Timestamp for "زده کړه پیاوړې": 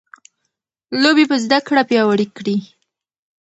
1.43-2.27